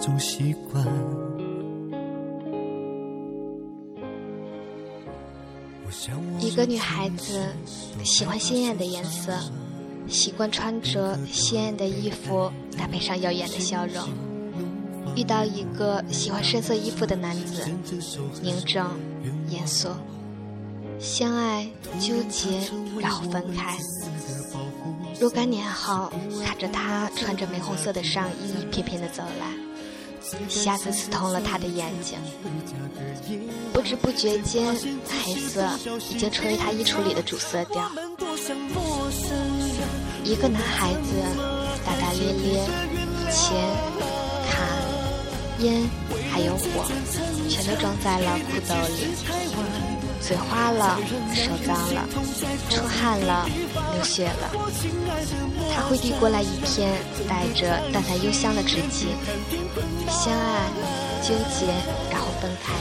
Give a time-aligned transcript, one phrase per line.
[0.00, 0.86] 种习惯。
[6.38, 7.48] 一个女孩子
[8.04, 9.32] 喜欢鲜艳的颜色，
[10.06, 14.04] 习惯穿着鲜艳的衣服，搭配上耀眼的笑容。
[15.16, 17.64] 遇到一个喜欢深色衣服的男子，
[18.42, 18.84] 凝重、
[19.48, 19.88] 严肃，
[21.00, 21.66] 相爱、
[21.98, 22.50] 纠结，
[23.00, 23.76] 然后分开。
[25.18, 26.12] 若干年后，
[26.44, 29.54] 看着他穿着玫红色的上衣翩翩地走来，
[30.46, 32.18] 一下子刺痛了他的眼睛。
[33.72, 34.76] 不知不觉间，
[35.24, 35.66] 黑色
[36.10, 37.90] 已经成为他衣橱里的主色调。
[40.22, 41.22] 一个男孩子，
[41.84, 42.64] 大大咧咧，
[43.30, 43.56] 钱、
[44.50, 44.66] 卡、
[45.60, 45.88] 烟，
[46.30, 46.84] 还有火，
[47.48, 49.85] 全都装在了裤兜里。
[50.26, 50.98] 嘴花了，
[51.32, 52.04] 手脏了，
[52.68, 53.48] 出汗了，
[53.94, 54.50] 流血了。
[55.72, 59.06] 他会递过来一片带着淡淡幽香的纸巾，
[60.10, 60.68] 相爱、
[61.22, 61.66] 纠结，
[62.10, 62.74] 然后分开。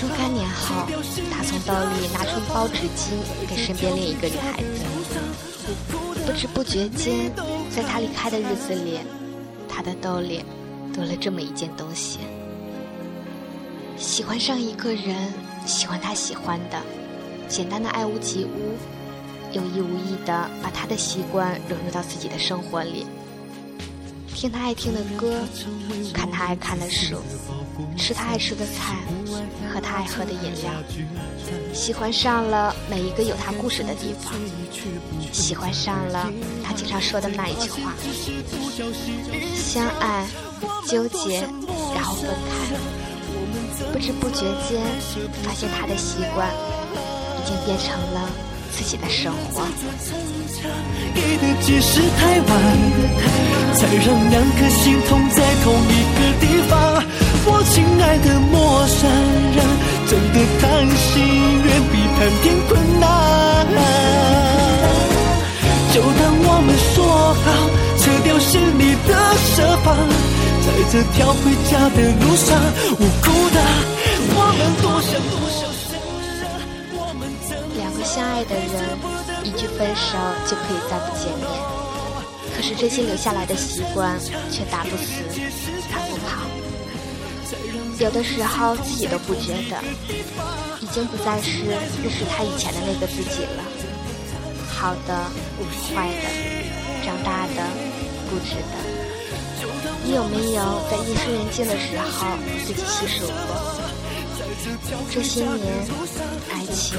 [0.00, 0.86] 若干年后，
[1.30, 3.12] 他从兜里拿出一包纸巾
[3.46, 4.86] 给身边另一个女孩子。
[6.24, 7.30] 不知不觉间，
[7.70, 9.00] 在他离开的日子里，
[9.68, 10.42] 他的兜里
[10.94, 12.20] 多了这么一件东西。
[13.98, 15.30] 喜欢上一个人。
[15.66, 16.80] 喜欢他喜欢的，
[17.48, 18.76] 简单的爱屋及乌，
[19.52, 23.06] 有意无意的把他的习惯融入到自己的生活里，
[24.34, 25.40] 听他爱听的歌，
[26.12, 27.16] 看他爱看的书，
[27.96, 28.96] 吃他爱吃的菜，
[29.72, 30.72] 喝他爱喝的饮料，
[31.72, 34.34] 喜欢上了每一个有他故事的地方，
[35.32, 36.30] 喜欢上了
[36.62, 37.94] 他经常说的那一句话：
[39.54, 40.26] 相爱，
[40.86, 41.40] 纠结，
[41.94, 43.13] 然后分开。
[43.92, 44.80] 不知不觉间，
[45.42, 46.48] 发现他的习惯
[47.38, 48.28] 已经变成了
[48.70, 49.66] 自己的生活。
[51.14, 52.50] 给的解释太晚，
[53.74, 57.02] 才让两颗心痛在同一个地方。
[57.46, 59.10] 我亲爱的陌生
[59.54, 59.58] 人，
[60.08, 60.62] 真的谈
[60.96, 61.12] 心
[61.62, 62.72] 远比谈天困
[70.90, 72.56] 这条回家的路上，
[72.92, 73.58] 无辜的
[74.30, 75.66] 我们多想多想
[77.76, 78.96] 两个相爱的人，
[79.42, 81.44] 一句分手就可以再不见面。
[82.54, 84.16] 可是这些留下来的习惯，
[84.52, 85.24] 却打不死，
[85.90, 86.46] 打不跑。
[87.98, 89.82] 有的时候自己都不觉得，
[90.80, 93.64] 已经不再是认识他以前的那个自己了。
[94.68, 95.24] 好的，
[95.90, 96.30] 坏的，
[97.04, 97.66] 长大的，
[98.30, 98.93] 固执的。
[100.04, 103.80] 你有没有在夜深人静的时候自己细数过？
[105.10, 105.86] 这些年，
[106.52, 106.98] 爱情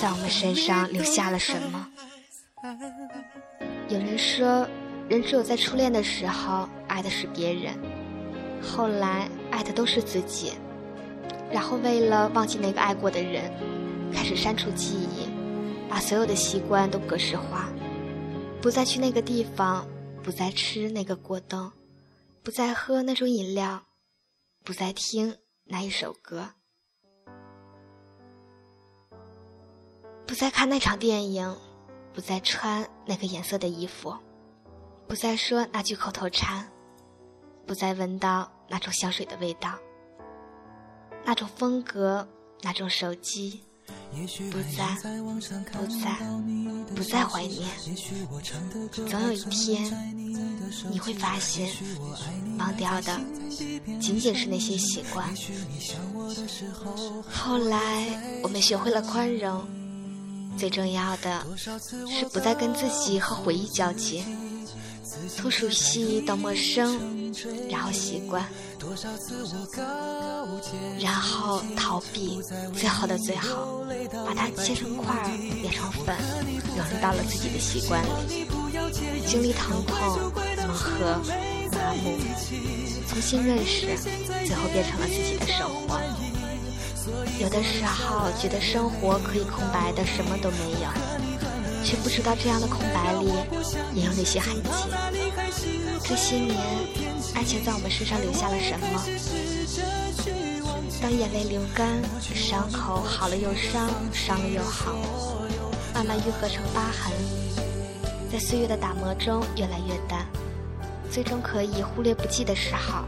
[0.00, 1.86] 在我们身上留下了什么？
[3.88, 4.66] 有人说，
[5.08, 7.74] 人只有在初恋的时候爱的是别人，
[8.62, 10.52] 后来爱的都是自己，
[11.52, 13.52] 然后为了忘记那个爱过的人，
[14.12, 15.28] 开始删除记忆，
[15.88, 17.68] 把所有的习惯都格式化，
[18.62, 19.86] 不再去那个地方，
[20.22, 21.70] 不再吃那个果冻。
[22.42, 23.84] 不再喝那种饮料，
[24.64, 26.54] 不再听那一首歌，
[30.26, 31.56] 不再看那场电影，
[32.14, 34.16] 不再穿那个颜色的衣服，
[35.06, 36.70] 不再说那句口头禅，
[37.66, 39.78] 不再闻到那种香水的味道，
[41.24, 42.26] 那种风格，
[42.62, 43.62] 那种手机。
[44.10, 44.96] 不再，
[45.72, 46.18] 不再，
[46.94, 47.68] 不再怀念。
[49.08, 49.84] 总有一天，
[50.90, 51.68] 你会发现，
[52.58, 53.20] 忘掉的
[54.00, 55.28] 仅仅是那些习惯。
[57.30, 58.06] 后来，
[58.42, 59.66] 我们学会了宽容，
[60.56, 61.46] 最重要的
[62.08, 64.22] 是不再跟自己和回忆交集。
[65.36, 67.32] 从熟悉到陌生，
[67.68, 68.46] 然后习惯，
[71.00, 72.40] 然后逃避，
[72.74, 73.84] 最后的最后，
[74.26, 75.26] 把它切成块儿，
[75.60, 76.14] 变成粉，
[76.76, 78.46] 融入到了自己的习惯里。
[79.26, 80.32] 经历疼痛、
[80.66, 81.20] 磨合、
[81.72, 82.18] 麻木，
[83.08, 83.96] 重新认识，
[84.46, 86.00] 最后变成了自己的生活。
[87.40, 90.88] 有的时候觉得生活可以空白的什么都没有。
[91.84, 93.32] 却不知道这样的空白里
[93.94, 94.70] 也有那些痕迹。
[96.04, 96.56] 这些年，
[97.34, 99.00] 爱情在我们身上留下了什么？
[101.00, 102.02] 当眼泪流干，
[102.34, 104.92] 伤口好了又伤，伤了又好，
[105.94, 107.12] 慢慢愈合成疤痕，
[108.30, 110.26] 在岁月的打磨中越来越淡，
[111.10, 113.04] 最终可以忽略不计的时候，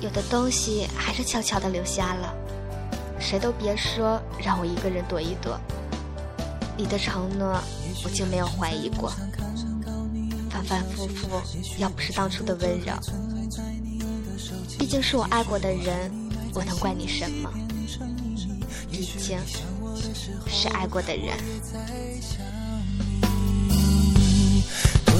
[0.00, 2.34] 有的东西还是悄悄地留下了。
[3.18, 5.60] 谁都别说让我一个人躲一躲。
[6.76, 7.60] 你的承诺，
[8.02, 9.12] 我就没有怀疑过。
[10.48, 11.28] 反反复复，
[11.78, 12.94] 要不是当初的温柔，
[14.78, 16.10] 毕竟是我爱过的人，
[16.54, 17.52] 我能怪你什么？
[18.90, 19.38] 毕竟
[20.48, 21.36] 是爱过的人。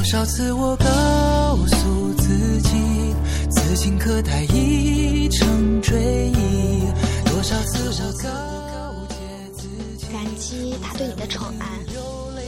[0.04, 3.14] 少次我告诉自己，
[3.50, 6.82] 此情可待已成追忆。
[7.26, 9.14] 多少次我告诫
[9.56, 11.66] 自己，感激他对你的宠爱，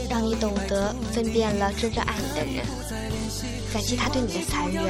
[0.09, 2.65] 让你懂得分辨了真正爱你的人；
[3.73, 4.83] 感激他对你的残忍，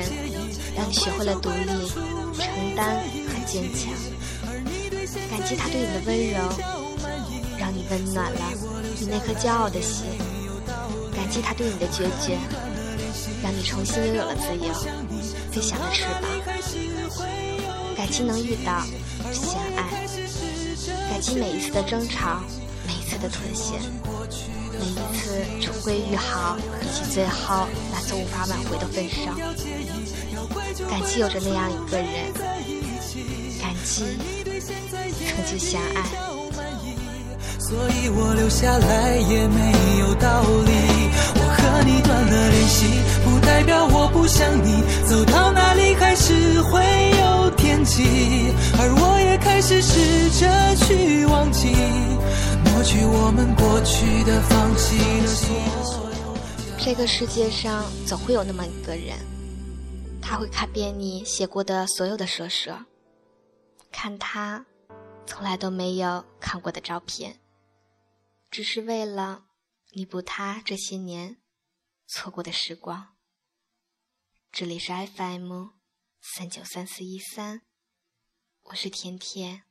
[0.75, 1.67] 让你学会了独立、
[2.39, 2.95] 承担
[3.27, 3.93] 和坚强；
[5.29, 6.39] 感激他对你的温柔。
[7.59, 8.41] 让你温暖了
[8.99, 10.05] 你那颗骄傲的心，
[11.33, 12.37] 激他对你的决绝，
[13.41, 14.71] 让你重新拥有了自由
[15.51, 16.29] 飞翔的翅膀。
[17.97, 18.83] 感激能遇到
[19.31, 20.05] 相爱，
[21.09, 22.39] 感激每一次的争吵，
[22.85, 23.79] 每一次的妥协，
[24.79, 29.31] 每一次重归于好，以及最后那次无法挽回的分手。
[30.87, 32.31] 感激有着那样一个人，
[33.59, 34.05] 感激
[35.25, 36.03] 曾经相爱。
[37.59, 41.02] 所以我留下来也没有道理。
[52.93, 55.27] 去我们过去的、放弃的
[55.83, 56.37] 所有。
[56.77, 59.17] 这个世界上总会有那么一个人，
[60.21, 62.85] 他会看遍你写过的所有的说说，
[63.91, 64.63] 看他
[65.25, 67.39] 从来都没有看过的照片。
[68.51, 69.45] 只是为了
[69.93, 71.37] 弥补他这些年
[72.05, 73.15] 错过的时光。
[74.51, 75.69] 这里是 FM
[76.21, 77.63] 三九三四一三，
[78.65, 79.63] 我是甜甜，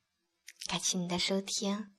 [0.66, 1.92] 感谢你的收听。